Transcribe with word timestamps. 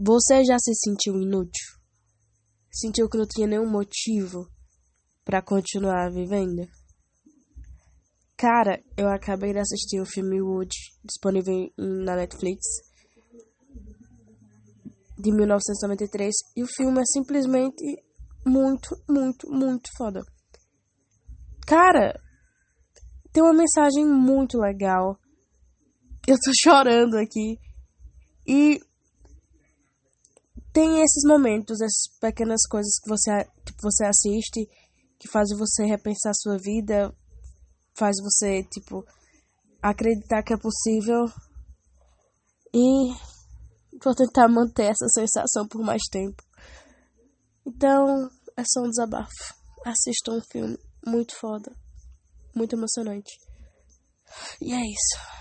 Você 0.00 0.44
já 0.44 0.56
se 0.60 0.72
sentiu 0.74 1.20
inútil? 1.20 1.66
Sentiu 2.70 3.08
que 3.08 3.18
não 3.18 3.26
tinha 3.26 3.48
nenhum 3.48 3.68
motivo 3.68 4.46
para 5.24 5.42
continuar 5.42 6.08
vivendo? 6.12 6.68
Cara, 8.36 8.80
eu 8.96 9.08
acabei 9.08 9.52
de 9.52 9.58
assistir 9.58 10.00
o 10.00 10.06
filme 10.06 10.40
Wood, 10.40 10.70
disponível 11.02 11.68
na 11.76 12.14
Netflix, 12.14 12.60
de 15.18 15.32
1993, 15.32 16.32
e 16.56 16.62
o 16.62 16.68
filme 16.68 17.00
é 17.00 17.04
simplesmente 17.04 17.82
muito, 18.46 18.96
muito, 19.08 19.50
muito 19.50 19.90
foda. 19.96 20.20
Cara, 21.66 22.14
tem 23.32 23.42
uma 23.42 23.52
mensagem 23.52 24.06
muito 24.06 24.56
legal. 24.58 25.18
Eu 26.24 26.36
tô 26.36 26.52
chorando 26.62 27.16
aqui. 27.16 27.58
E 28.46 28.80
tem 30.78 31.02
esses 31.02 31.24
momentos, 31.26 31.80
essas 31.80 32.04
pequenas 32.20 32.64
coisas 32.70 33.00
que 33.02 33.08
você, 33.08 33.44
que 33.66 33.72
você 33.82 34.04
assiste 34.04 34.64
que 35.18 35.26
fazem 35.26 35.58
você 35.58 35.84
repensar 35.84 36.32
sua 36.36 36.56
vida, 36.56 37.12
faz 37.96 38.14
você, 38.22 38.62
tipo, 38.62 39.04
acreditar 39.82 40.44
que 40.44 40.54
é 40.54 40.56
possível. 40.56 41.24
E 42.72 43.12
vou 44.04 44.14
tentar 44.14 44.46
manter 44.46 44.92
essa 44.92 45.08
sensação 45.08 45.66
por 45.66 45.82
mais 45.82 46.02
tempo. 46.08 46.40
Então, 47.66 48.30
é 48.56 48.62
só 48.64 48.82
um 48.82 48.88
desabafo. 48.88 49.54
Assista 49.84 50.30
um 50.30 50.40
filme 50.40 50.78
muito 51.04 51.34
foda, 51.34 51.74
muito 52.54 52.76
emocionante. 52.76 53.32
E 54.60 54.72
é 54.72 54.80
isso. 54.80 55.37